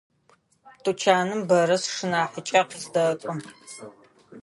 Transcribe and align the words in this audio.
Тучаным 0.83 1.41
бэра 1.49 1.77
сшынахьыкӏэ 1.83 2.61
къыздэкӏо. 2.69 3.33